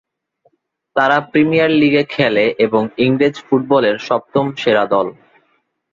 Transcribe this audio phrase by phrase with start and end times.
[0.95, 5.07] তারা প্রিমিয়ার লীগে খেলে এবং ইংরেজ ফুটবলের সপ্তম সেরা দল।